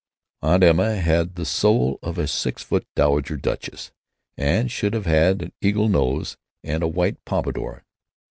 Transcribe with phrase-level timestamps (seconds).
[0.41, 3.91] Aunt Emma had the soul of a six foot dowager duchess,
[4.35, 7.83] and should have had an eagle nose and a white pompadour.